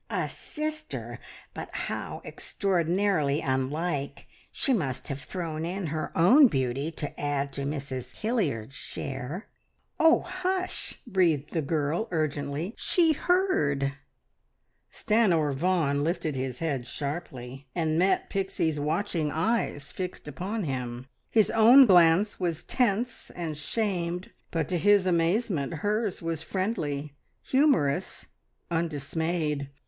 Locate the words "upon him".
20.27-21.05